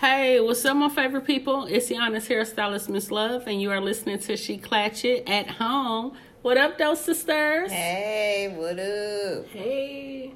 [0.00, 1.66] Hey, what's up, my favorite people?
[1.66, 6.16] It's honest hairstylist, Miss Love, and you are listening to SheClachet at home.
[6.40, 7.70] What up, those sisters?
[7.70, 9.46] Hey, what up?
[9.48, 10.32] Hey.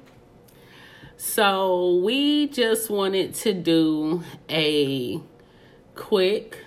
[1.17, 5.19] So, we just wanted to do a
[5.95, 6.59] quick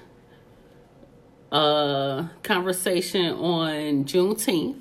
[1.53, 4.81] uh conversation on Juneteenth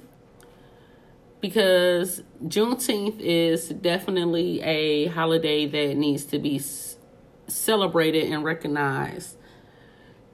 [1.39, 6.57] because Juneteenth is definitely a holiday that needs to be
[7.47, 9.37] celebrated and recognized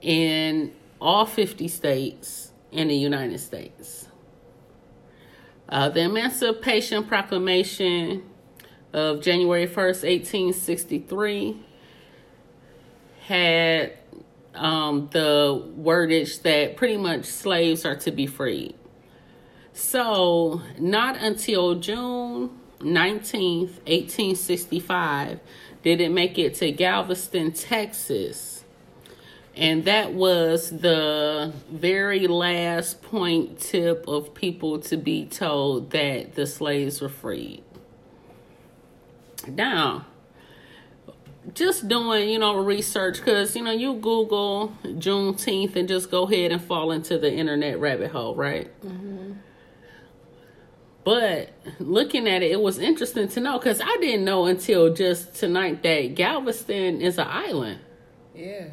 [0.01, 4.07] in all 50 states in the United States.
[5.69, 8.23] Uh, the Emancipation Proclamation
[8.91, 11.65] of January 1st, 1863
[13.21, 13.97] had
[14.53, 18.75] um, the wordage that pretty much slaves are to be freed.
[19.73, 25.39] So, not until June 19th, 1865,
[25.81, 28.63] did it make it to Galveston, Texas.
[29.55, 36.47] And that was the very last point tip of people to be told that the
[36.47, 37.63] slaves were freed.
[39.47, 40.05] Now,
[41.53, 46.51] just doing, you know, research because, you know, you Google Juneteenth and just go ahead
[46.51, 48.71] and fall into the internet rabbit hole, right?
[48.83, 49.12] Mm-hmm.
[51.03, 55.35] But looking at it, it was interesting to know because I didn't know until just
[55.35, 57.79] tonight that Galveston is an island.
[58.33, 58.67] Yeah,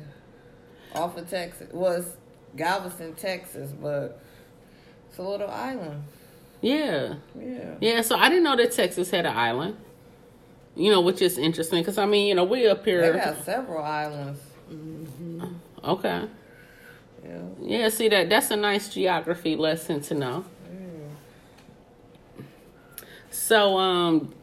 [0.94, 2.16] off of Texas was
[2.56, 4.20] Galveston, Texas, but
[5.08, 6.04] it's a little island.
[6.60, 7.14] Yeah.
[7.38, 7.74] Yeah.
[7.80, 8.00] Yeah.
[8.02, 9.76] So I didn't know that Texas had an island.
[10.76, 13.12] You know, which is interesting because I mean, you know, we up here.
[13.12, 14.40] They got several islands.
[14.70, 15.44] Mm-hmm.
[15.84, 16.28] Okay.
[17.24, 17.42] Yeah.
[17.60, 17.88] Yeah.
[17.88, 20.44] See that that's a nice geography lesson to know.
[23.30, 24.34] So, um,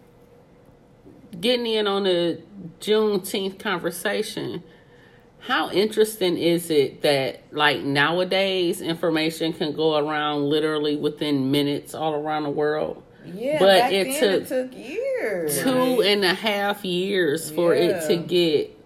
[1.39, 2.41] getting in on the
[2.80, 4.63] Juneteenth conversation,
[5.39, 12.14] how interesting is it that, like, nowadays information can go around literally within minutes all
[12.14, 13.03] around the world?
[13.25, 15.61] Yeah, but it took, it took, years.
[15.61, 17.81] Two and a half years for yeah.
[17.81, 18.77] it to get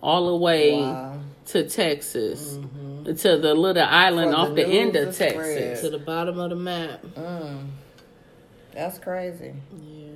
[0.00, 1.18] all the way wow.
[1.46, 2.54] to Texas.
[2.54, 3.14] Mm-hmm.
[3.14, 5.80] To the little island for off the, the end of Texas.
[5.80, 7.02] To the bottom of the map.
[7.02, 7.66] Mm.
[8.72, 9.54] That's crazy.
[9.72, 10.08] Yeah.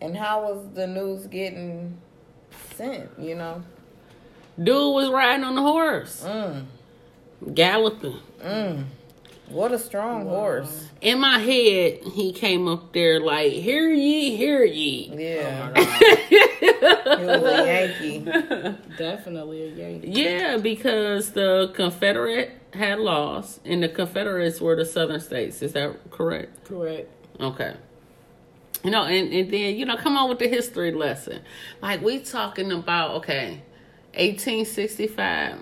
[0.00, 1.98] And how was the news getting
[2.74, 3.62] sent, you know?
[4.58, 6.24] Dude was riding on the horse.
[6.24, 6.64] Mm.
[7.54, 8.18] Galloping.
[8.42, 8.84] Mm.
[9.48, 10.34] What a strong wow.
[10.34, 10.88] horse.
[11.00, 15.12] In my head, he came up there like, hear ye, hear ye.
[15.14, 15.72] Yeah.
[15.76, 18.76] Oh he was a Yankee.
[18.98, 20.08] Definitely a Yankee.
[20.08, 25.62] Yeah, because the Confederate had lost, and the Confederates were the southern states.
[25.62, 26.64] Is that correct?
[26.64, 27.08] Correct.
[27.40, 27.76] Okay.
[28.84, 31.42] You know, and, and then, you know, come on with the history lesson.
[31.82, 33.62] Like, we talking about, okay,
[34.14, 35.58] 1865.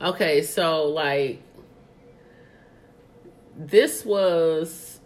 [0.00, 1.42] okay, so, like,
[3.56, 5.00] this was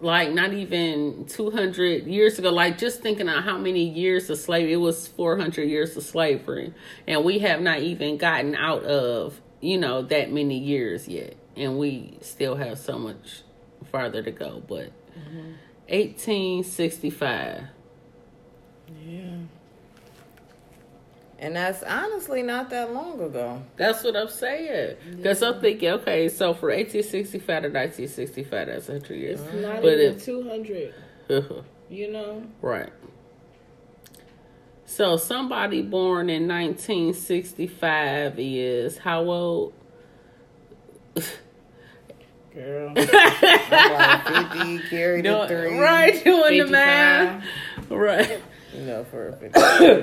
[0.00, 4.72] like not even 200 years ago like just thinking of how many years of slavery
[4.74, 6.74] it was 400 years of slavery
[7.06, 11.78] and we have not even gotten out of you know that many years yet and
[11.78, 13.43] we still have so much
[13.94, 15.52] farther to go, but mm-hmm.
[15.86, 17.62] 1865.
[19.06, 19.20] Yeah.
[21.38, 23.62] And that's honestly not that long ago.
[23.76, 24.96] That's what I'm saying.
[25.16, 25.48] Because yeah.
[25.50, 29.40] I'm thinking, okay, so for 1865 to 1965, that's 100 years.
[29.40, 30.94] It's not but even if, 200.
[31.88, 32.42] you know?
[32.60, 32.90] Right.
[34.86, 39.72] So somebody born in 1965 is how old?
[42.54, 42.92] Girl.
[42.96, 45.78] I'm 50, carry the three.
[45.78, 46.66] Right, doing 55.
[46.66, 47.44] the math.
[47.90, 48.42] Right.
[48.72, 49.60] You know, for a 50.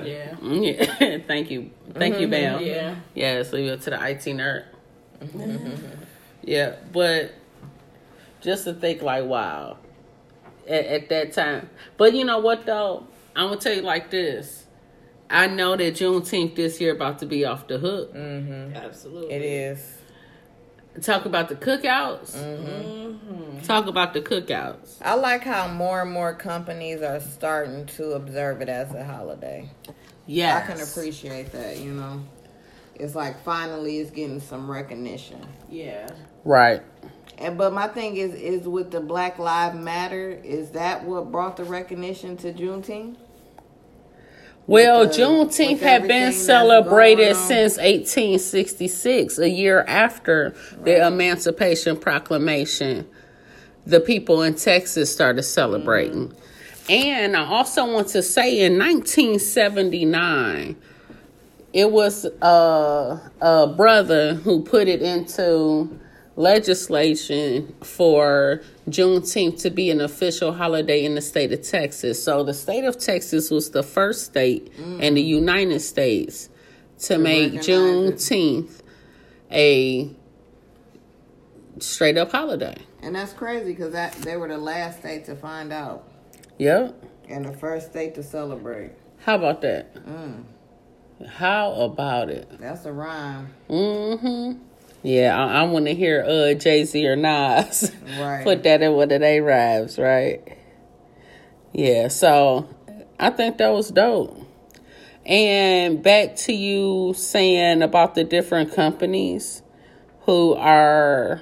[0.09, 0.35] yeah.
[0.41, 1.17] yeah.
[1.27, 1.71] Thank you.
[1.93, 2.21] Thank mm-hmm.
[2.21, 2.61] you, Bam.
[2.61, 2.95] Yeah.
[3.13, 4.65] Yeah, so you go to the IT nerd.
[6.41, 7.33] yeah, but
[8.41, 9.77] just to think like, wow,
[10.67, 11.69] at, at that time.
[11.97, 13.07] But you know what, though?
[13.35, 14.65] I'm going to tell you like this.
[15.29, 18.13] I know that Juneteenth this year about to be off the hook.
[18.13, 18.75] Mm-hmm.
[18.75, 19.33] Absolutely.
[19.33, 20.00] It is.
[20.99, 22.35] Talk about the cookouts.
[22.35, 23.59] Mm-hmm.
[23.61, 24.97] Talk about the cookouts.
[25.01, 29.69] I like how more and more companies are starting to observe it as a holiday.
[30.25, 31.79] Yeah, I can appreciate that.
[31.79, 32.23] You know,
[32.95, 35.45] it's like finally it's getting some recognition.
[35.69, 36.09] Yeah,
[36.43, 36.83] right.
[37.37, 41.57] And but my thing is, is with the Black Lives Matter, is that what brought
[41.57, 43.17] the recognition to Juneteenth?
[44.67, 50.85] Well, the, Juneteenth had been celebrated since 1866, a year after right.
[50.85, 53.07] the Emancipation Proclamation.
[53.85, 56.29] The people in Texas started celebrating.
[56.29, 56.91] Mm-hmm.
[56.91, 60.75] And I also want to say in 1979,
[61.73, 65.99] it was a, a brother who put it into
[66.35, 68.61] legislation for
[68.91, 72.23] Juneteenth to be an official holiday in the state of Texas.
[72.23, 76.49] So the state of Texas was the first state in the United States
[76.99, 77.71] to, make recognize it.
[77.71, 78.81] Juneteenth
[79.51, 80.11] a
[81.79, 82.75] straight up holiday.
[83.01, 86.07] And that's crazy because that they were the last state to find out
[86.59, 87.03] Yep.
[87.29, 88.91] and the first state to celebrate.
[89.19, 89.93] How about that?
[90.05, 90.43] Mm,
[91.27, 92.49] How about it?
[92.59, 93.49] that's a rhyme.
[93.69, 94.59] Mm-hmm.
[95.03, 98.43] Yeah, I, I want to hear uh Jay Z or Nas Right.
[98.43, 100.57] put that in one of their raps, right?
[101.73, 102.67] Yeah, so
[103.19, 104.37] I think that was dope.
[105.25, 109.61] And back to you saying about the different companies
[110.21, 111.41] who are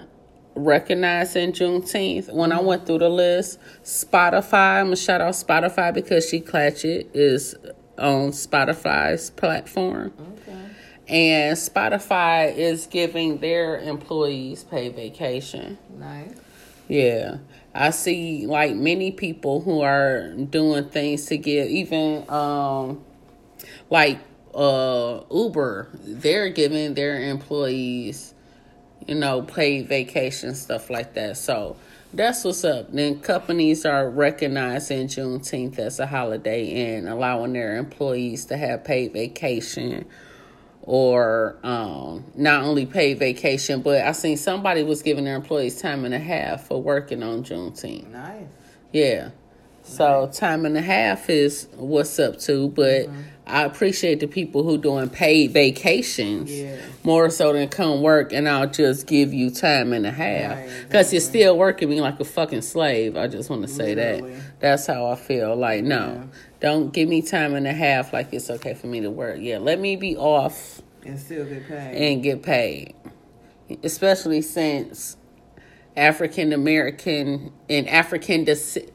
[0.55, 2.31] recognizing Juneteenth.
[2.33, 7.55] When I went through the list, Spotify, I'm gonna shout out Spotify because SheClachet is
[7.97, 10.13] on Spotify's platform.
[10.19, 10.38] Okay.
[11.09, 15.79] And Spotify is giving their employees paid vacation.
[15.97, 16.35] Nice.
[16.87, 17.37] Yeah.
[17.73, 23.03] I see like many people who are doing things to get even um
[23.89, 24.19] like
[24.53, 28.35] uh Uber, they're giving their employees,
[29.07, 31.37] you know, paid vacation, stuff like that.
[31.37, 31.75] So
[32.13, 32.91] that's what's up.
[32.91, 39.13] Then companies are recognizing Juneteenth as a holiday and allowing their employees to have paid
[39.13, 40.05] vacation
[40.83, 46.05] or um, not only paid vacation, but I seen somebody was giving their employees time
[46.05, 48.09] and a half for working on Juneteenth.
[48.09, 48.43] Nice.
[48.91, 49.29] Yeah.
[49.83, 53.07] So time and a half is what's up to, but
[53.47, 56.75] I appreciate the people who doing paid vacations Yeah.
[57.03, 60.69] more so than come work and I'll just give you time and a half Right,
[60.87, 63.17] because you're still working me like a fucking slave.
[63.17, 64.33] I just want to say Literally.
[64.33, 64.41] that.
[64.59, 65.55] That's how I feel.
[65.55, 66.23] Like no, Yeah.
[66.59, 69.37] Don't give me time and a half like it's okay for me to work.
[69.39, 71.95] Yeah, let me be off And still get paid.
[71.95, 72.95] and get paid.
[73.83, 75.15] Especially since
[75.95, 78.47] African American and African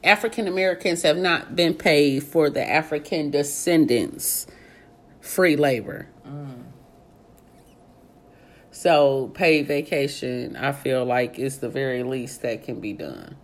[0.03, 4.47] African Americans have not been paid for the African descendants
[5.21, 6.07] free labor.
[6.27, 6.63] Mm.
[8.71, 13.37] So paid vacation, I feel like is the very least that can be done.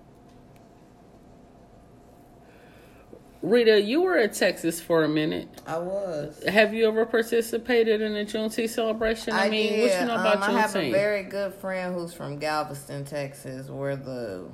[3.42, 5.48] Rita, you were in Texas for a minute.
[5.66, 6.44] I was.
[6.48, 9.34] Have you ever participated in a Juneteenth celebration?
[9.34, 9.82] I, mean, did.
[9.82, 13.68] what you know about um, I have a very good friend who's from Galveston, Texas,
[13.68, 14.48] where the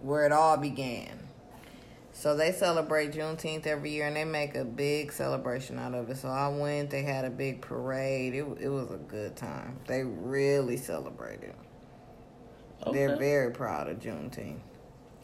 [0.00, 1.20] where it all began.
[2.12, 6.16] So they celebrate Juneteenth every year, and they make a big celebration out of it.
[6.16, 6.90] So I went.
[6.90, 8.34] They had a big parade.
[8.34, 9.78] It it was a good time.
[9.86, 11.54] They really celebrated.
[12.90, 14.58] They're very proud of Juneteenth,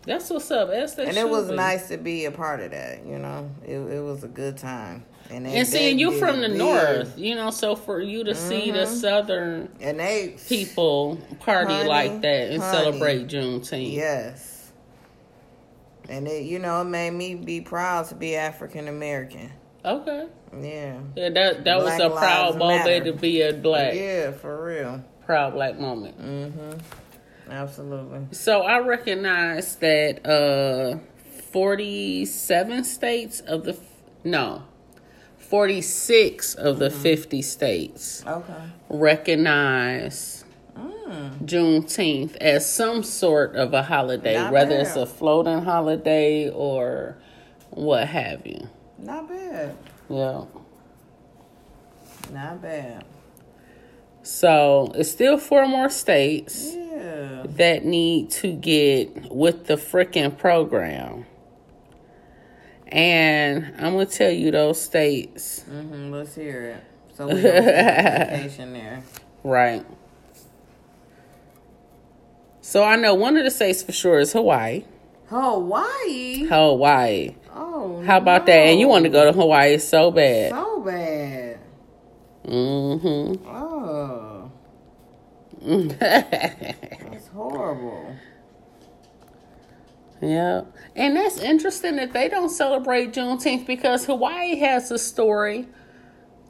[0.07, 0.71] That's what's up.
[0.71, 1.57] As they and it was be.
[1.57, 3.05] nice to be a part of that.
[3.07, 5.05] You know, it it was a good time.
[5.31, 6.57] And, they, And seeing you from the big.
[6.57, 9.01] north, you know, so for you to see the Mhm.
[9.01, 12.79] southern and they people party Honey, like that and honey.
[12.79, 13.93] celebrate Juneteenth.
[13.93, 14.71] Yes.
[16.09, 19.51] And it, you know, it made me be proud to be African American.
[19.85, 20.27] Okay.
[20.63, 20.95] Yeah.
[21.15, 25.05] Yeah, that that Black was a proud moment to be a black, Yeah, for real.
[25.27, 26.19] proud black moment.
[26.19, 26.79] Mm-hmm.
[27.51, 28.21] Absolutely.
[28.33, 30.99] So I recognize that uh
[31.53, 33.77] 47 states of the
[34.25, 34.63] no
[35.39, 37.03] 46 of the Mm-hmm.
[37.03, 38.55] 50 states Okay.
[38.89, 40.45] recognize
[40.77, 41.45] Mm.
[41.47, 47.17] Juneteenth as some sort of a holiday, Not whether it's a floating holiday or
[47.71, 48.69] what have you.
[48.99, 49.75] Not bad.
[50.09, 50.45] Yeah.
[52.33, 53.05] Not bad.
[54.23, 57.45] So it's still four more states Yeah.
[57.47, 61.27] that need to get with the freaking program.
[62.89, 66.11] And I'm gonna tell you those states, Mm-hmm.
[66.13, 66.85] Let's hear it.
[67.17, 69.03] So we don't take vacation there.
[69.45, 69.85] right?
[72.61, 74.85] So I know one of the states for sure is Hawaii.
[75.29, 76.45] Hawaii.
[76.47, 77.35] Hawaii.
[77.55, 78.03] Oh.
[78.05, 78.53] How about that?
[78.53, 80.51] And you want to go to Hawaii so bad.
[80.53, 81.18] So bad.
[82.49, 83.47] Mm-hmm.
[83.49, 84.51] Oh.
[86.01, 88.15] That's horrible.
[90.23, 90.63] yeah.
[90.97, 95.67] And that's interesting that they don't celebrate Juneteenth because Hawaii has a story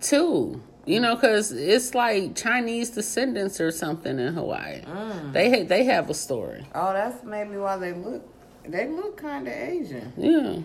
[0.01, 0.63] too.
[0.87, 4.83] You know, because it's like Chinese descendants or something in Hawaii.
[4.83, 5.33] Mm.
[5.35, 6.67] They ha- they have a story.
[6.75, 8.23] Oh, that's maybe why they look.
[8.67, 10.13] They look kind of Asian.
[10.17, 10.61] Yeah.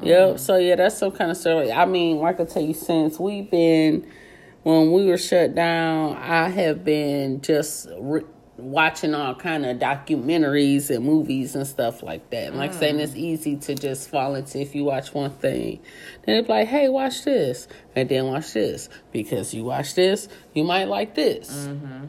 [0.00, 0.38] Yep.
[0.38, 1.70] So yeah, that's some kind of story.
[1.72, 4.06] I mean, like I tell you, since we've been
[4.62, 8.22] when we were shut down, I have been just re-
[8.56, 12.48] watching all kind of documentaries and movies and stuff like that.
[12.48, 15.80] And like saying it's easy to just fall into if you watch one thing.
[16.24, 17.66] Then it's like, hey, watch this.
[17.96, 18.88] And then watch this.
[19.10, 21.50] Because you watch this, you might like this.
[21.50, 22.06] Mm-hmm.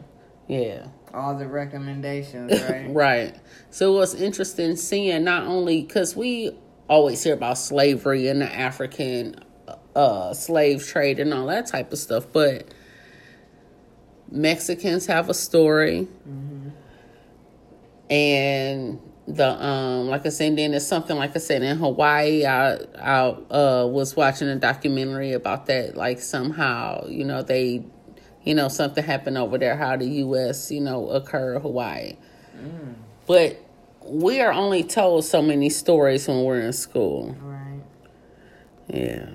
[0.48, 0.86] Yeah.
[1.12, 2.86] All the recommendations, right?
[2.88, 3.36] Right.
[3.70, 6.52] So it was interesting seeing not only because we
[6.88, 9.36] always hear about slavery and the African
[9.94, 12.66] uh, slave trade and all that type of stuff, but
[14.30, 16.08] Mexicans have a story,
[18.10, 22.44] and the um like I said, then it's something like I said in Hawaii.
[22.44, 23.18] I I
[23.50, 25.96] uh was watching a documentary about that.
[25.96, 27.84] Like somehow, you know, they,
[28.42, 29.76] you know, something happened over there.
[29.76, 30.70] How the U.S.
[30.70, 32.16] you know occur Hawaii,
[33.26, 33.63] but
[34.06, 37.36] we are only told so many stories when we're in school.
[37.40, 37.80] Right.
[38.88, 39.28] Yeah.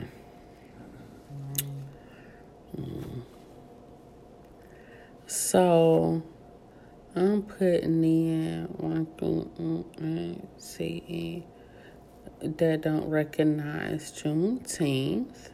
[2.80, 3.22] Mm.
[5.26, 6.22] So
[7.16, 11.44] I'm putting in one thing mm, mm, see
[12.42, 15.49] that don't recognize Juneteenth.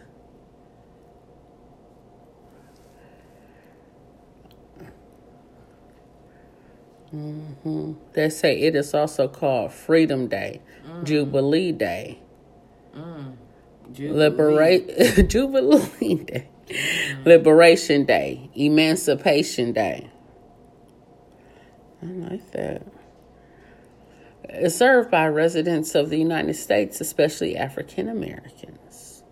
[7.15, 10.61] Hmm They say it is also called Freedom Day,
[11.03, 12.19] Jubilee Day,
[13.97, 16.49] Liberate Jubilee Day,
[17.25, 20.09] Liberation Day, Emancipation Day.
[22.03, 22.81] I like that.
[24.49, 29.23] It's served by residents of the United States, especially African Americans.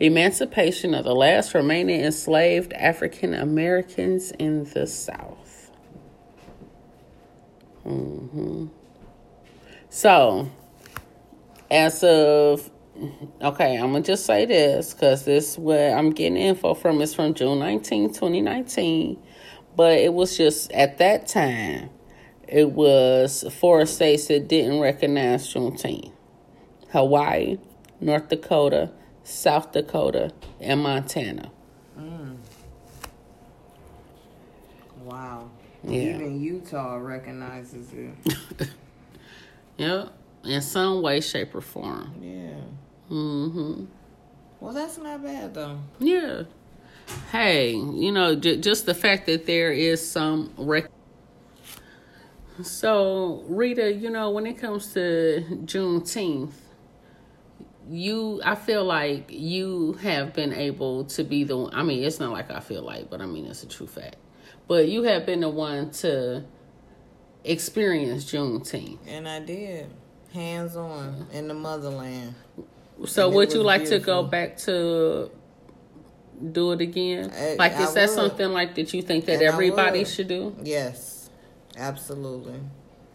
[0.00, 5.47] Emancipation of the last remaining enslaved African Americans in the South.
[7.88, 8.66] Hmm
[9.90, 10.48] So,
[11.70, 12.70] as of
[13.42, 17.34] okay, I'm gonna just say this because this where I'm getting info from is from
[17.34, 19.18] June 19, 2019.
[19.76, 21.90] But it was just at that time,
[22.46, 26.12] it was four states that didn't recognize Juneteenth
[26.92, 27.58] Hawaii,
[28.00, 28.90] North Dakota,
[29.24, 31.50] South Dakota, and Montana.
[35.04, 35.50] Wow.
[35.88, 36.16] Yeah.
[36.16, 38.68] Even Utah recognizes it.
[39.78, 40.12] Yep,
[40.44, 42.12] in some way, shape, or form.
[42.20, 43.14] Yeah.
[43.14, 43.84] Mm-hmm.
[44.60, 45.78] Well, that's not bad though.
[46.00, 46.42] Yeah.
[47.30, 50.90] Hey, you know, j- just the fact that there is some rec.
[52.62, 56.50] So, Rita, you know, when it comes to Juneteenth,
[57.88, 61.70] you, I feel like you have been able to be the.
[61.72, 64.16] I mean, it's not like I feel like, but I mean, it's a true fact.
[64.68, 66.44] But you have been the one to
[67.44, 68.98] experience Juneteenth.
[69.06, 69.86] And I did.
[70.32, 72.34] Hands on in the motherland.
[73.06, 75.30] So, And would you like to go back to
[76.52, 77.30] do it again?
[77.30, 78.10] Uh, I- like, is I that would.
[78.10, 80.54] something like that you think that And everybody should do?
[80.62, 81.30] Yes.
[81.76, 82.60] Absolutely.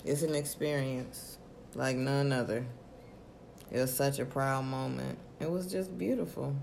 [0.05, 1.38] It's an experience
[1.75, 2.65] like none other.
[3.72, 5.17] It was such a proud moment.
[5.39, 6.55] It was just beautiful.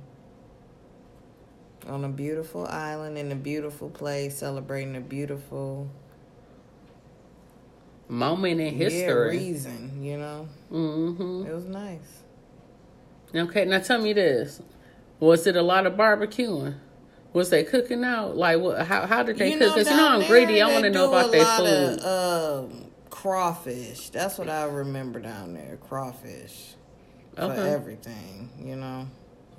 [1.89, 5.89] On a beautiful island in a beautiful place, celebrating a beautiful
[8.09, 9.37] Moment in history.
[9.37, 10.49] yeah, reason, you know?
[10.69, 12.23] hmm It was nice.
[13.35, 14.61] Okay, now tell me this:
[15.21, 16.75] Was it a lot of barbecuing?
[17.33, 18.37] Was they cooking out?
[18.37, 18.85] Like, what?
[18.87, 19.75] How how did they cook?
[19.75, 20.61] Because you know I'm greedy.
[20.61, 22.01] I want to know about their food.
[22.01, 24.11] Of, um, crawfish.
[24.11, 25.79] That's what I remember down there.
[25.89, 26.75] Crawfish.
[27.37, 29.07] For everything, you know?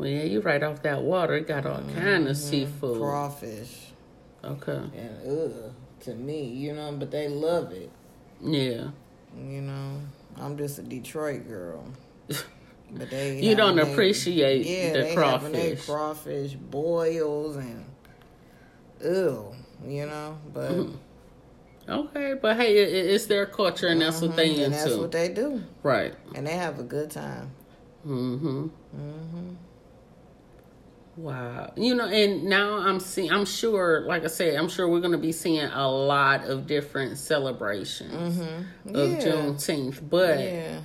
[0.01, 1.36] Well, yeah, you right off that water.
[1.36, 2.93] It got all kind of seafood.
[2.96, 3.01] Mm-hmm.
[3.03, 3.88] Crawfish.
[4.43, 4.81] Okay.
[4.98, 7.91] And ugh, to me, you know, but they love it.
[8.41, 8.89] Yeah.
[9.38, 10.01] You know,
[10.38, 11.86] I'm just a Detroit girl.
[12.93, 15.86] But they You don't they- appreciate yeah, the they crawfish.
[15.86, 17.86] crawfish boils and
[19.01, 19.55] ew,
[19.88, 20.38] you know.
[20.53, 20.88] But
[21.88, 24.63] Okay, but hey, it, it- it's their culture, and that's what they Mhm, into.
[24.65, 26.13] and that's what they do, right.
[26.36, 27.51] and they have a good time.
[28.05, 28.67] Mm-hmm.
[28.67, 29.50] hmm
[31.21, 31.71] Wow.
[31.75, 35.11] You know, and now I'm seeing, I'm sure, like I said, I'm sure we're going
[35.11, 38.95] to be seeing a lot of different celebrations Mm-hmm.
[38.95, 39.19] of yeah.
[39.21, 40.09] Juneteenth.
[40.09, 40.79] But Yeah.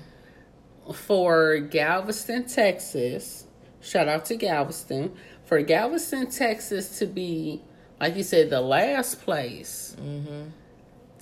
[0.92, 3.46] for Galveston, Texas,
[3.80, 5.12] shout out to Galveston,
[5.44, 7.62] for Galveston, Texas to be,
[8.00, 10.50] like you said, the last place Mm-hmm.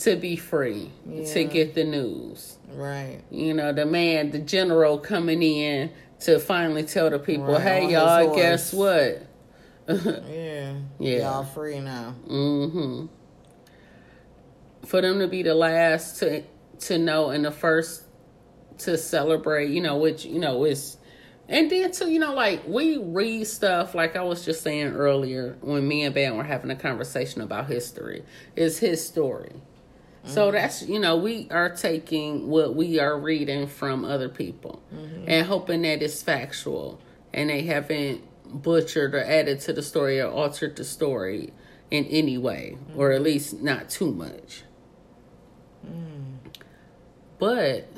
[0.00, 0.90] to be free
[1.32, 2.58] to get the news.
[2.72, 3.20] Right.
[3.30, 5.90] You know, the man, the general coming in
[6.24, 8.36] to finally tell the people, Right, hey, y'all, horse.
[8.36, 9.26] guess what?
[10.28, 10.76] Yeah.
[10.98, 11.18] Yeah.
[11.18, 12.12] Y'all free now.
[12.26, 13.06] hmm
[14.86, 16.42] For them to be the last to
[16.80, 18.02] to know and the first
[18.78, 20.96] to celebrate, you know, which you know is,
[21.48, 25.56] and then too, you know, like we read stuff like I was just saying earlier
[25.60, 28.24] when me and Ben were having a conversation about history.
[28.56, 29.52] Is his story.
[30.26, 35.24] So that's you know we are taking what we are reading from other people mm-hmm.
[35.28, 37.00] and hoping that it's factual
[37.32, 38.22] and they haven't
[38.62, 41.52] butchered or added to the story or altered the story
[41.90, 42.98] in any way mm-hmm.
[42.98, 44.62] or at least not too much.
[45.86, 46.38] Mm.
[47.38, 47.88] But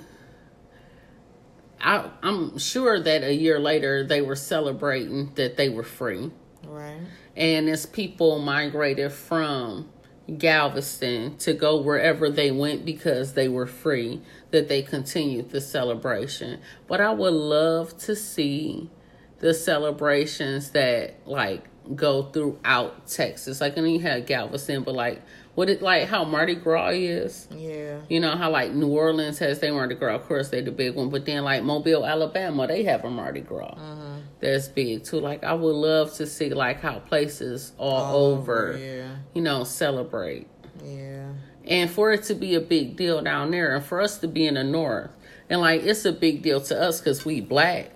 [1.80, 6.32] I, I'm sure that a year later they were celebrating that they were free.
[6.64, 6.98] Right.
[7.36, 9.90] And as people migrated from
[10.38, 16.60] Galveston to go wherever they went because they were free, that they continued the celebration.
[16.88, 18.90] But I would love to see
[19.38, 21.64] the celebrations that like
[21.94, 23.60] go throughout Texas.
[23.60, 25.22] Like, I and you had Galveston, but like,
[25.56, 27.48] what it like how Mardi Gras is.
[27.50, 27.98] Yeah.
[28.08, 30.94] You know how like New Orleans has their Mardi Gras, of course they the big
[30.94, 34.20] one, but then like Mobile, Alabama, they have a Mardi Gras Mm-hmm.
[34.38, 35.18] that's big too.
[35.18, 39.16] Like I would love to see like how places all, over, yeah.
[39.34, 40.46] you know, celebrate,
[40.84, 41.30] Yeah.
[41.66, 44.46] and for it to be a big deal down there, and for us to be
[44.46, 45.10] in the north,
[45.50, 47.90] and like it's a big deal to us because we black.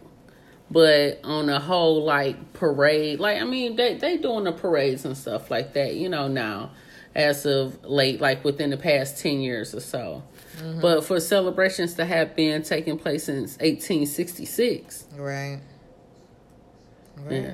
[0.72, 5.16] But on a whole, like parade, like I mean, they they doing the parades and
[5.16, 6.28] stuff like that, you know.
[6.28, 6.70] Now,
[7.14, 10.22] as of late, like within the past ten years or so,
[10.80, 15.60] but for celebrations to have been taking place since eighteen sixty six, Right.
[17.16, 17.32] Right.
[17.32, 17.52] yeah,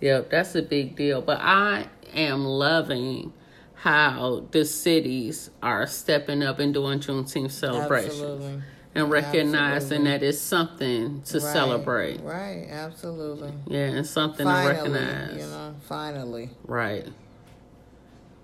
[0.00, 1.20] yep, that's a big deal.
[1.20, 3.32] But I am loving
[3.74, 8.62] how the cities are stepping up and doing Juneteenth celebrations Absolutely.
[8.94, 10.10] and recognizing Absolutely.
[10.10, 11.52] that it's something to Right.
[11.52, 12.20] celebrate.
[12.20, 12.68] Right.
[12.70, 13.52] Absolutely.
[13.66, 15.36] Yeah, and something finally, to recognize.
[15.36, 16.50] you know, finally.
[16.64, 17.08] Right.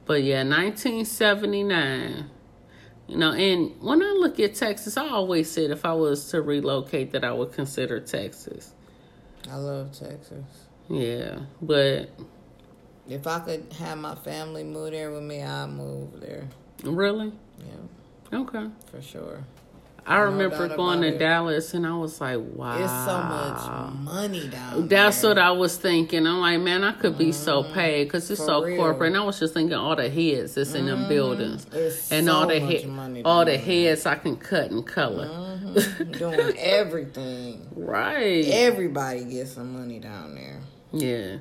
[0.08, 2.30] But yeah, 1979.
[3.08, 6.42] You know, and when I look at Texas, I always said if I was to
[6.42, 8.72] relocate that I would consider Texas.
[9.50, 10.44] I love Texas.
[10.90, 12.10] Yeah, but
[13.08, 16.48] If I could have my family move there with me, I'd move there.
[16.82, 17.32] really?
[17.58, 18.66] Yeah, Okay.
[18.90, 19.44] for sure.
[20.08, 21.18] I remember doubt going to it.
[21.18, 22.78] Dallas and I was like, wow.
[22.82, 25.30] It's so much money down That's there.
[25.32, 26.26] what I was thinking.
[26.26, 28.76] I'm like, man, I could be so paid because it's For so real.
[28.78, 29.08] corporate.
[29.08, 32.32] And I was just thinking all the heads that's in them buildings, It's and so
[32.34, 35.26] all the money all the heads I can cut and color.
[35.28, 36.18] Mhm.
[36.18, 37.68] Doing everything.
[37.76, 38.44] Right.
[38.46, 40.60] Everybody gets some money down there.
[40.92, 41.36] Yeah.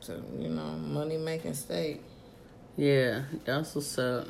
[0.00, 2.00] So, you know, money making state.
[2.76, 4.26] Yeah, that's what's up.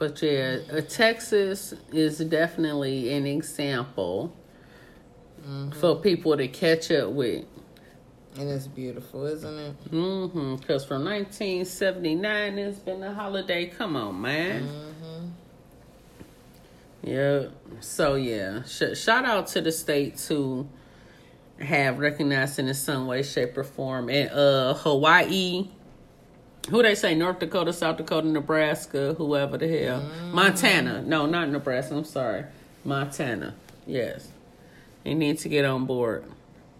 [0.00, 4.34] But yeah, uh, Texas is definitely an example
[5.78, 7.44] for people to catch up with.
[8.38, 9.90] And it's beautiful, isn't it?
[9.90, 10.56] Mm-hmm.
[10.56, 13.66] Because from 1979, it's been a holiday.
[13.66, 14.68] Come on, man.
[14.68, 15.26] Mm-hmm.
[17.02, 17.42] Yeah.
[17.80, 20.66] So yeah, Sh- shout out to the states who
[21.60, 24.08] have recognized in some way, shape, or form.
[24.08, 25.68] And uh, Hawaii,
[26.68, 31.02] who they say North Dakota, South Dakota, Nebraska, whoever the hell, Montana.
[31.02, 31.94] No, not Nebraska.
[31.96, 32.44] I'm sorry,
[32.84, 33.54] Montana.
[33.86, 34.28] Yes,
[35.04, 36.24] they need to get on board.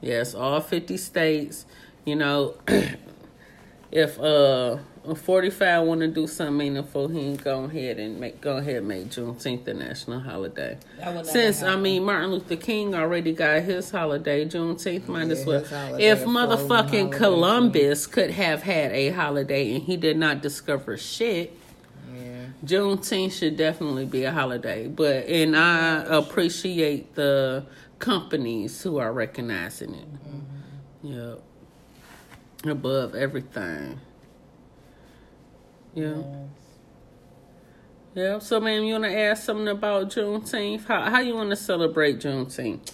[0.01, 1.65] Yes, all 50 states.
[2.05, 2.55] You know,
[3.91, 4.79] if uh
[5.15, 9.07] 45 want to do something meaningful, he go ahead and make go ahead and make
[9.09, 10.79] Juneteenth a national holiday.
[10.99, 15.31] That would never Since I mean Martin Luther King already got his holiday, Juneteenth might
[15.31, 15.97] as Yeah, well.
[15.99, 21.57] If motherfucking Columbus could have had a holiday and he did not discover shit,
[22.15, 22.47] Yeah.
[22.65, 24.87] Juneteenth should definitely be a holiday.
[24.87, 27.65] But and I appreciate the
[27.99, 30.09] companies who are recognizing it.
[30.13, 31.07] Mm-hmm.
[31.07, 31.43] Yep.
[32.67, 33.99] Above everything.
[35.95, 36.23] Yeah.
[38.15, 38.39] Yeah.
[38.39, 40.87] So, ma'am, you want to ask something about Juneteenth?
[40.87, 42.93] How how you want to celebrate Juneteenth?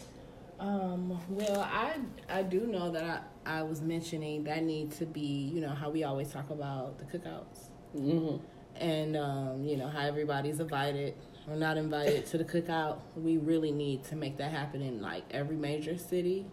[0.58, 1.96] Um, well, I
[2.28, 5.90] I do know that I, I was mentioning that need to be, you know, how
[5.90, 7.68] we always talk about the cookouts.
[7.96, 8.44] Mm-hmm.
[8.76, 11.14] And um, you know, how everybody's invited
[11.48, 12.98] or not invited to the cookout.
[13.14, 16.46] We really need to make that happen in like every major city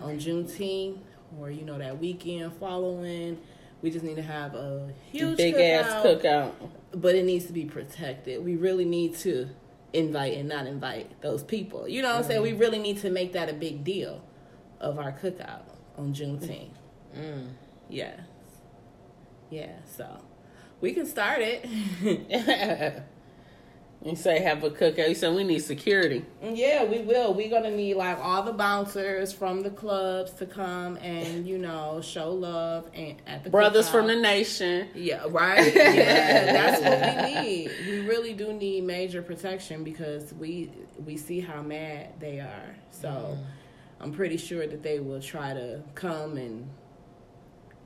[0.00, 0.98] on Juneteenth
[1.38, 3.38] or you know that weekend following.
[3.82, 6.52] We just need to have a huge Big cookout, ass cookout.
[6.92, 8.44] but it needs to be protected.
[8.44, 9.48] We really need to
[9.92, 11.88] invite and not invite those people.
[11.88, 12.42] You know what I'm saying?
[12.42, 14.22] We really need to make that a big deal
[14.80, 15.62] of our cookout
[15.96, 16.74] on Juneteenth.
[17.16, 17.50] Mm.
[17.88, 18.20] Yes.
[19.50, 20.22] Yeah, so
[20.80, 23.02] we can start it.
[24.04, 25.08] You say have a cookout.
[25.08, 26.24] You said we need security.
[26.40, 27.34] yeah, we will.
[27.34, 32.00] We're gonna need like all the bouncers from the clubs to come and you know
[32.00, 33.92] show love and at the Brothers cookout.
[33.92, 34.88] from the nation.
[34.94, 35.74] Yeah, right.
[35.74, 37.70] Yeah, that's what we need.
[37.86, 40.70] We really do need major protection because we
[41.04, 42.76] we see how mad they are.
[42.92, 43.42] So mm-hmm.
[44.00, 46.68] I'm pretty sure that they will try to come and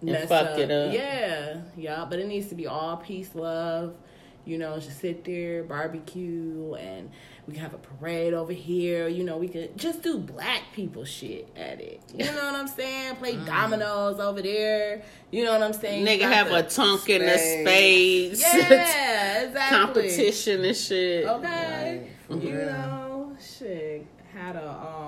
[0.06, 0.92] And fuck it up.
[0.92, 2.04] Yeah, yeah.
[2.08, 3.96] But it needs to be all peace, love,
[4.44, 7.10] You know, just sit there, barbecue, and
[7.46, 9.06] we can have a parade over here.
[9.08, 12.00] You know, we could just do black people shit at it.
[12.14, 13.16] You know what I'm saying?
[13.16, 15.02] Play dominoes over there.
[15.30, 16.04] You know what I'm saying?
[16.06, 18.40] Nigga got have a tonk in the Spades.
[18.40, 18.42] spades.
[18.42, 19.78] yeah, exactly.
[19.78, 21.26] Competition and shit.
[21.26, 22.08] Okay.
[22.28, 22.66] Right, you real.
[22.66, 24.06] know, shit.
[24.34, 25.01] Had a um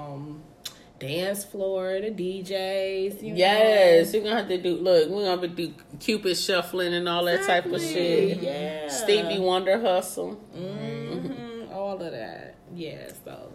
[1.06, 3.22] dance floor, the DJs.
[3.22, 4.18] You Yes, know.
[4.18, 4.76] you're gonna have to do.
[4.76, 8.42] Look, we're gonna have to do Cupid shuffling and all that type of shit.
[8.42, 8.88] Yeah.
[8.88, 10.40] Stevie Wonder hustle.
[10.56, 11.72] mm-hmm.
[11.72, 12.54] All of that.
[12.74, 13.08] Yeah.
[13.24, 13.52] So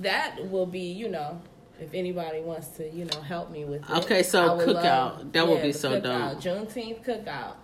[0.00, 1.40] that will be, you know.
[1.80, 3.90] If anybody wants to, you know, help me with it.
[3.90, 5.32] Okay, so would cookout.
[5.32, 6.40] That would yeah, be so cookout.
[6.40, 6.68] dope.
[6.68, 7.54] Juneteenth cookout.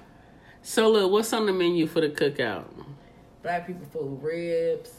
[0.62, 2.64] So look, what's on the menu for the cookout?
[3.42, 4.90] Black people food, ribs,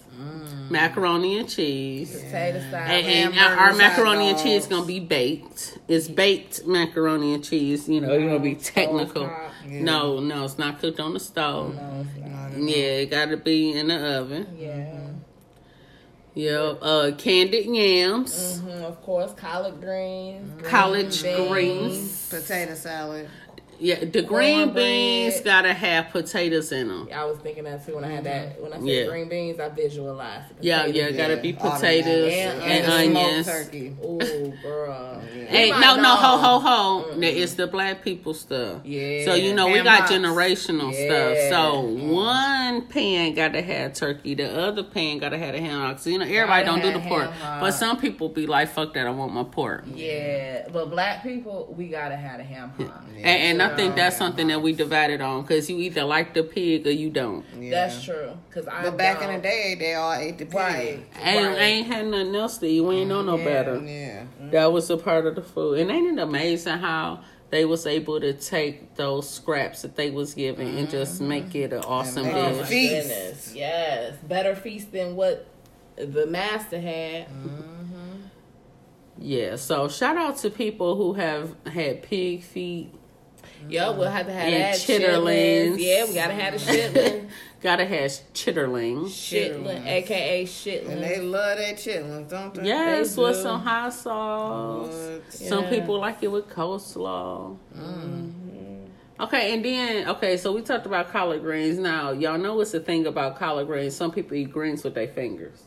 [0.70, 2.12] Macaroni and cheese.
[2.12, 2.90] potato salad.
[2.90, 4.44] And, and hamburgers, our hot macaroni and dogs.
[4.44, 5.78] cheese gonna be baked.
[5.88, 7.90] It's baked macaroni and cheese.
[7.90, 9.24] You know, you're gonna be technical.
[9.24, 9.82] Yeah.
[9.82, 11.76] No, no, it's not cooked on the stove.
[11.76, 12.54] No, it's not.
[12.54, 14.48] Not Yeah, it gotta be in the oven.
[14.58, 14.96] Yeah.
[16.36, 16.80] Yep.
[16.82, 22.30] Uh, candied yams, hmm Of course, collard greens, college green greens.
[22.30, 23.30] Potato salad.
[23.80, 27.08] Yeah, the green beans gotta have potatoes in them.
[27.14, 28.62] I was thinking that too when I had that.
[28.62, 29.06] When I said Yeah.
[29.06, 30.58] green beans, I visualized.
[30.60, 33.46] the Yeah, yeah, gotta be potatoes And- and, and onions.
[33.46, 33.96] smoked turkey.
[34.04, 35.22] Ooh, girl.
[35.48, 36.16] Hey, no, might no, know.
[36.16, 37.20] ho, ho, ho.
[37.20, 38.82] That It's the black people stuff.
[38.84, 39.24] Yeah.
[39.26, 40.12] So you know we got hocks.
[40.12, 41.06] generational Yeah.
[41.06, 41.50] stuff.
[41.50, 41.82] So
[42.14, 46.06] one pan gotta have turkey, the other pan gotta have the ham hocks.
[46.06, 48.94] You know everybody Gotta don't do the pork, ham but some people be like, "Fuck
[48.96, 53.06] that, I want my pork." Yeah, but black people, we gotta have a ham hock.
[53.16, 56.44] And, and I think that's something that we divided on because you either like the
[56.44, 57.46] pig or you don't.
[57.60, 57.72] Yeah.
[57.72, 58.38] That's true.
[58.52, 58.84] Cause I.
[58.84, 60.56] But back in the day, they all ate the pig.
[60.56, 61.00] right?
[61.22, 61.58] Ain't, right.
[61.60, 62.82] ain't had nothing else to eat.
[62.82, 63.44] We ain't know no Yeah.
[63.46, 63.78] better.
[63.86, 64.24] Yeah.
[64.52, 65.80] That was a part of the food.
[65.80, 70.34] And ain't it amazing how they was able to take those scraps that they was
[70.34, 71.30] given and just mm-hmm.
[71.30, 73.08] make it an awesome make Oh it feast.
[73.08, 73.54] goodness!
[73.56, 75.48] Yes, better feast than what
[75.96, 77.28] the master had.
[77.28, 77.80] Mm-hmm.
[79.22, 82.94] Yeah, so shout out to people who have had pig feet.
[83.60, 83.70] Mm-hmm.
[83.72, 85.74] Yup, we'll have to have And that chitterlings.
[85.74, 85.76] chitlins.
[85.80, 87.30] Yeah, we gotta have the chitlin.
[87.62, 89.04] Gotta have chitterling.
[89.06, 90.90] chitlin, aka chitlin.
[90.90, 92.66] And they love that chitlins, don't they?
[92.68, 93.42] Yes, They with do.
[93.42, 94.88] some hot sauce.
[94.88, 95.34] What?
[95.34, 95.70] Some Yeah.
[95.70, 97.58] people like it with coleslaw.
[97.78, 98.30] Mm-hmm.
[99.22, 101.78] Okay, and then okay, so we talked about collard greens.
[101.78, 103.94] Now y'all know what's the thing about collard greens?
[103.94, 105.64] Some people eat greens with their fingers.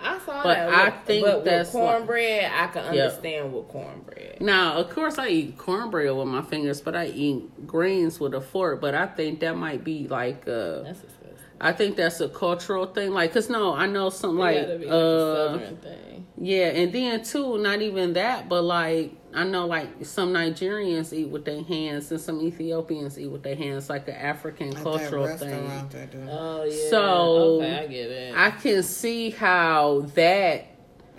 [0.00, 0.68] I saw But that.
[0.70, 2.50] I with- think but that's with cornbread.
[2.52, 4.40] I can understand with cornbread.
[4.40, 8.40] Now, of course, I eat cornbread with my fingers, but I eat greens with a
[8.40, 8.80] fork.
[8.80, 11.25] But I think that might be like, uh, That's disgusting.
[11.60, 13.12] I think that's a cultural thing.
[13.12, 16.26] Like, cause no, I know some like, It be like uh, a southern thing.
[16.38, 21.28] yeah, and then too, not even that, but like, I know like some Nigerians eat
[21.28, 24.82] with their hands, and some Ethiopians eat with their hands, like an African At that
[24.82, 25.66] cultural thing.
[25.66, 26.28] restaurant.
[26.30, 26.90] Oh yeah.
[26.90, 28.34] So, okay, I get it.
[28.36, 30.66] I can see how that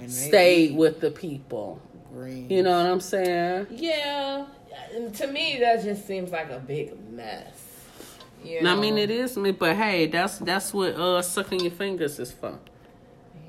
[0.07, 1.81] stayed with the people.
[2.13, 2.49] green.
[2.49, 3.67] You know what I'm saying?
[3.71, 4.45] yeah.
[5.15, 7.63] To me, that just seems like a big mess.
[8.43, 12.19] You I mean, it is me, but hey, that's that's what uh sucking your fingers
[12.19, 12.59] is for.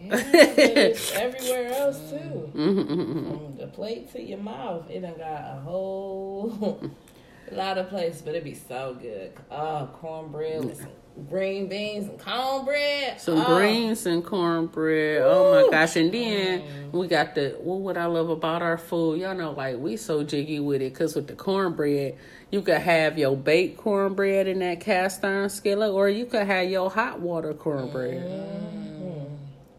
[0.01, 2.51] Yeah, it's everywhere else too.
[2.55, 6.81] Mm-hmm, From the plate to your mouth, it done got a whole
[7.53, 9.33] lot of places, but it'd be so good.
[9.51, 10.91] Oh, cornbread with some
[11.29, 13.21] green beans and cornbread.
[13.21, 13.45] Some oh.
[13.45, 15.23] greens and cornbread.
[15.23, 15.97] Oh my gosh!
[15.97, 19.21] And then we got the what what I love about our food.
[19.21, 22.17] Y'all know, like we so jiggy with it because with the cornbread,
[22.51, 26.71] you could have your baked cornbread in that cast iron skillet, or you could have
[26.71, 28.23] your hot water cornbread.
[28.23, 28.59] Mhm.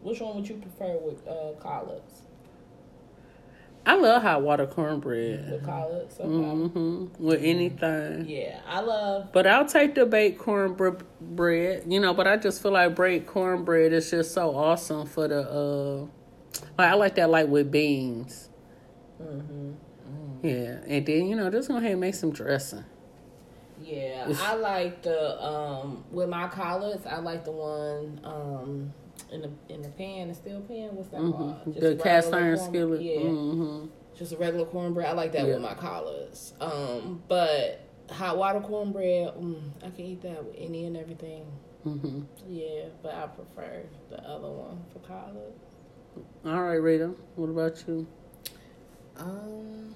[0.02, 2.22] Which one would you prefer with uh, collards?
[3.90, 5.50] I love hot water cornbread.
[5.52, 6.28] With collards, okay.
[6.28, 8.26] hmm With anything.
[8.30, 9.32] Yeah, I love.
[9.34, 12.14] But I'll take the baked cornbread, you know.
[12.14, 15.42] But I just feel like baked cornbread is just so awesome for the.
[15.42, 16.06] uh
[16.78, 18.50] like, I like that, like with beans.
[19.18, 19.72] hmm
[20.44, 22.86] Yeah, and then you know, just go ahead and make some dressing.
[23.82, 27.08] Yeah, I like the um with my collards.
[27.08, 28.94] I like the one um
[29.32, 30.96] in the in the pan, the steel pan.
[30.96, 31.56] What's that called?
[31.64, 33.02] hmm Just The cast iron corn- skillet.
[33.02, 33.86] Yeah, hmm
[34.18, 35.08] just a regular cornbread.
[35.08, 35.54] I like that Yeah.
[35.54, 36.54] with my collards.
[36.60, 37.80] Um, but
[38.12, 41.46] hot water cornbread, mm, I can eat that with any and everything.
[41.84, 45.64] hmm Yeah, but I prefer the other one for collards.
[46.46, 47.14] All right, Rita.
[47.36, 48.06] What about you?
[49.18, 49.94] Um,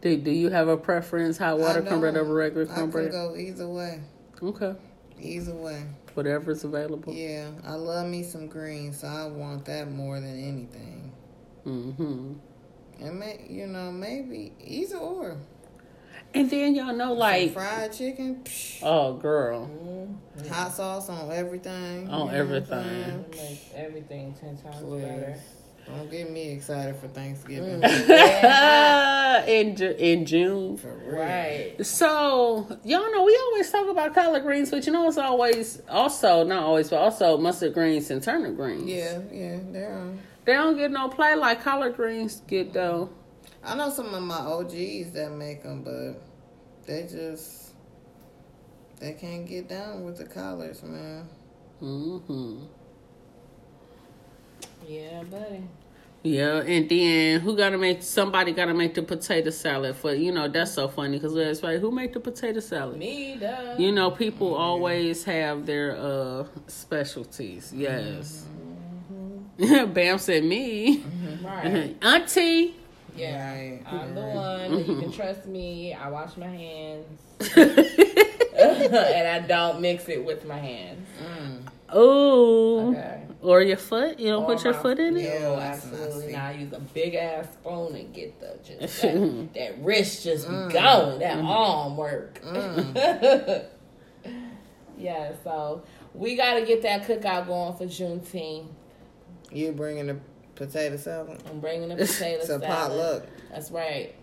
[0.00, 1.36] Do Do you have a preference?
[1.38, 2.24] Hot water cornbread don't.
[2.24, 3.10] over regular I cornbread?
[3.10, 4.00] can go either way.
[4.42, 4.74] Okay,
[5.20, 5.82] Either way.
[6.18, 7.14] Whatever's available.
[7.14, 11.12] Yeah, I love me some greens, so I want that more than anything.
[11.64, 12.32] Mm hmm
[13.00, 15.36] And may, you know, maybe either or.
[16.34, 19.70] And then y'all know, like, fried chicken, psh, oh girl,
[20.50, 21.72] hot sauce on everything.
[21.72, 23.24] On you know what I'm everything.
[23.32, 23.58] saying?
[23.76, 25.02] Everything ten times Please.
[25.02, 25.36] better.
[25.94, 27.82] Don't get me excited for Thanksgiving.
[29.48, 30.76] in Ju- in June.
[30.76, 31.18] For real.
[31.18, 31.74] Right.
[31.84, 36.44] So y'all know we always talk about collard greens, but you know it's always also
[36.44, 38.84] not always, but also mustard greens and turnip greens.
[38.84, 40.12] Yeah, yeah, they're
[40.44, 43.10] they don't get no play like collard greens get though.
[43.64, 46.22] I know some of my OGs that make them, but
[46.86, 47.72] they just
[49.00, 51.28] they can't get down with the collards, man.
[51.80, 52.64] hmm
[54.86, 55.62] Yeah, buddy.
[56.22, 60.48] Yeah, and then who gotta make somebody gotta make the potato salad for you know
[60.48, 62.98] that's so funny because it's like who make the potato salad?
[62.98, 63.76] Me, duh.
[63.78, 64.60] You know, people mm-hmm.
[64.60, 67.68] always have their uh specialties.
[67.68, 67.80] Mm-hmm.
[67.80, 68.46] Yes.
[69.60, 69.92] Mm-hmm.
[69.92, 71.04] Bam said me,
[71.42, 71.96] Right.
[72.02, 72.74] auntie.
[73.16, 73.52] Yeah.
[73.52, 73.80] Right.
[73.86, 74.78] I'm the one.
[74.78, 75.94] You can trust me.
[75.94, 77.06] I wash my hands.
[77.38, 78.18] Mm-hmm.
[78.58, 81.06] and I don't mix it with my hands.
[81.22, 81.57] Mm.
[81.94, 82.90] Ooh.
[82.90, 83.24] Okay.
[83.40, 84.18] Or your foot?
[84.18, 85.24] You don't Or put your foot in it?
[85.24, 85.38] Yeah.
[85.40, 86.32] No, absolutely nasty.
[86.32, 86.42] not.
[86.42, 90.54] I use a big ass spoon and get the just that, that wrist just be
[90.54, 90.72] mm.
[90.72, 91.46] going, that mm.
[91.46, 92.40] arm work.
[92.42, 93.64] Mm.
[94.98, 95.82] yeah, so
[96.14, 98.66] we got to get that cookout going for Juneteenth.
[99.52, 100.18] You bringing the
[100.56, 101.40] potato salad?
[101.48, 103.24] I'm bringing the potato It's a potluck.
[103.50, 104.14] That's right.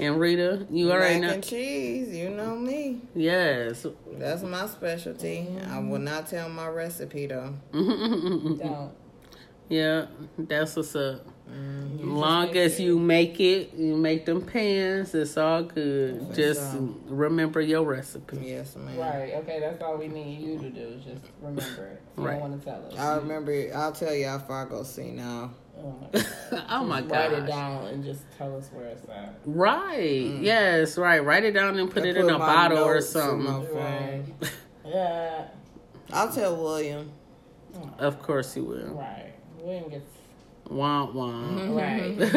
[0.00, 1.34] And Rita, you already Mac know.
[1.34, 3.02] and cheese, you know me.
[3.14, 3.86] Yes.
[4.12, 5.46] That's my specialty.
[5.68, 7.54] I will not tell my recipe though.
[7.72, 8.92] Don't.
[9.68, 10.06] Yeah,
[10.38, 11.24] that's what's up.
[11.48, 11.92] Mm-hmm.
[11.92, 12.82] You just Long make as it.
[12.82, 16.26] you make it, you make them pans, it's all good.
[16.28, 16.88] For Just sure.
[17.06, 18.38] remember your recipe.
[18.42, 18.96] Yes, ma'am.
[18.98, 19.34] Right.
[19.34, 19.60] Okay.
[19.60, 20.80] That's all we need you to do.
[20.80, 22.02] Is Just remember it.
[22.16, 22.32] You Right.
[22.40, 22.98] don't want to tell us.
[22.98, 23.52] I remember.
[23.74, 25.50] I'll tell you how far I go see now.
[25.78, 26.10] Oh my
[26.50, 26.66] god.
[26.70, 29.34] oh my Just Write it down and just tell us where it's at.
[29.44, 30.26] Right.
[30.26, 30.42] Mm.
[30.42, 31.24] Yes, right.
[31.24, 33.74] Write it down and put I it in a bottle or something.
[33.74, 34.24] Right.
[34.86, 35.44] Yeah.
[36.12, 37.12] I'll tell William.
[37.76, 37.90] Oh.
[38.00, 38.94] Of course you will.
[38.94, 39.32] Right.
[39.60, 40.04] William gets
[40.68, 41.74] Wah wah.
[41.76, 42.16] right.
[42.18, 42.28] William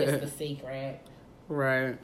[0.00, 0.98] gets the secret.
[1.48, 1.96] Right.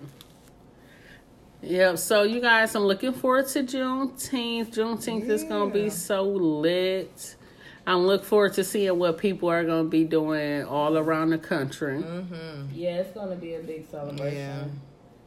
[1.63, 1.99] Yep.
[1.99, 4.73] So you guys, I'm looking forward to Juneteenth.
[4.75, 7.35] Juneteenth is gonna be so lit.
[7.89, 12.03] I'm looking forward to seeing what people are gonna be doing all around the country.
[12.03, 12.67] Mm-hmm.
[12.75, 14.37] Yeah, it's gonna be a big celebration.
[14.37, 14.65] Yeah.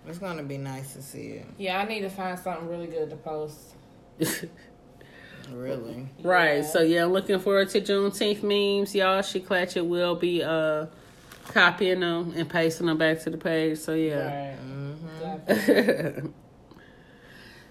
[0.07, 1.45] It's gonna be nice to see it.
[1.57, 3.59] Yeah, I need to find something really good to post.
[5.51, 6.07] Really.
[6.21, 6.57] Right.
[6.57, 6.67] Yeah.
[6.67, 9.21] So yeah, I'm looking forward to Juneteenth memes, y'all.
[9.21, 10.85] SheClachet will be uh
[11.49, 13.79] copying them and pasting them back to the page.
[13.79, 14.53] So yeah.
[14.53, 14.57] Right.
[15.49, 16.27] Mm-hmm.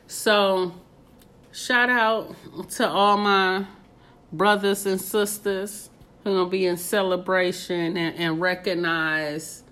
[0.07, 0.75] So
[1.53, 2.35] shout out
[2.71, 3.65] to all my
[4.33, 5.91] brothers and sisters
[6.25, 9.63] who gonna be in celebration and, and recognize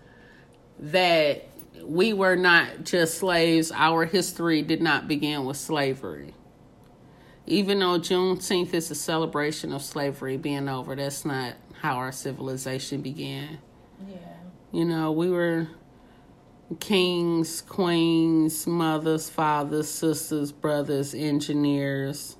[0.78, 1.48] that
[1.82, 3.70] we were not just slaves.
[3.72, 6.34] Our history did not begin with slavery.
[7.46, 13.00] Even though Juneteenth is a celebration of slavery being over, that's not how our civilization
[13.00, 13.58] began.
[14.06, 14.16] Yeah.
[14.72, 15.68] You know, we were
[16.80, 22.36] kings, queens, mothers, fathers, sisters, brothers, engineers,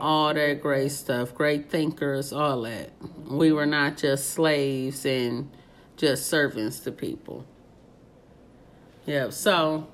[0.00, 2.90] all that great stuff, great thinkers, all that.
[3.28, 5.50] We were not just slaves and
[5.96, 7.44] just servants to people.
[9.06, 9.88] Yeah, so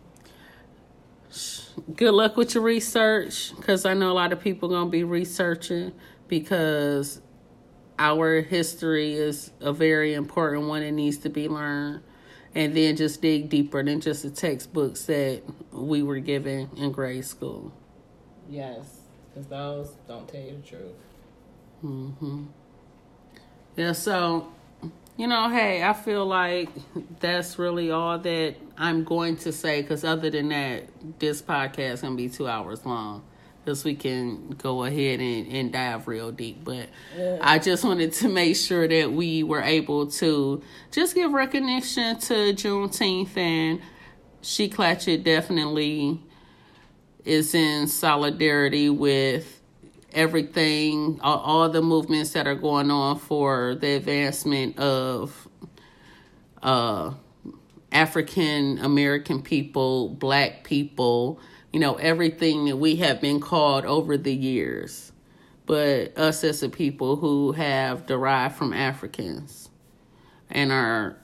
[1.96, 5.04] good luck with your research because I know a lot of people going to be
[5.04, 5.92] researching
[6.28, 7.20] because
[7.98, 12.02] our history is a very important one that needs to be learned
[12.54, 17.24] and then just dig deeper than just the textbooks that we were given in grade
[17.24, 17.72] school
[18.50, 18.99] Yes.
[19.32, 20.92] Because those don't tell you the truth.
[21.80, 22.44] hmm
[23.76, 24.48] yeah so
[25.16, 26.68] you know hey i feel like
[27.20, 30.82] that's really all that i'm going to say because other than that
[31.20, 33.22] this podcast is going to be two hours long
[33.64, 36.64] because we can go ahead and, and dive real deep.
[36.64, 36.88] But
[37.42, 42.34] i just wanted to make sure that we were able to just give recognition to
[42.54, 43.80] juneteenth and
[44.42, 46.20] SheClachet definitely
[47.24, 49.60] is in solidarity with
[50.12, 55.48] everything, all, all the movements that are going on for the advancement of
[56.62, 57.12] uh,
[57.92, 61.40] African American people, black people,
[61.72, 65.12] you know, everything that we have been called over the years.
[65.66, 69.70] But us as a people who have derived from Africans
[70.50, 71.16] and are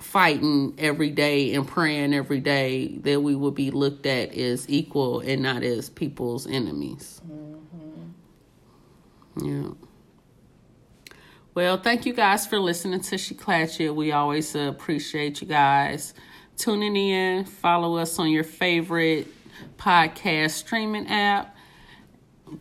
[0.00, 5.20] fighting every day and praying every day that we will be looked at as equal
[5.20, 7.20] and not as people's enemies.
[7.26, 8.06] Mm-hmm.
[9.46, 9.70] Yeah.
[11.54, 13.94] Well, thank you guys for listening to SheClachet.
[13.94, 16.12] We always appreciate you guys
[16.56, 17.44] tuning in.
[17.44, 19.28] Follow us on your favorite
[19.78, 21.56] podcast streaming app.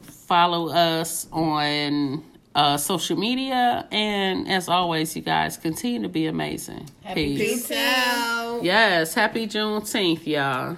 [0.02, 2.24] Follow us on
[2.56, 3.88] uh, social media.
[3.92, 6.90] And as always, you guys continue to be amazing.
[7.04, 7.68] Happy Peace.
[7.68, 8.64] Peace out.
[8.64, 10.78] Yes, happy Juneteenth, y'all.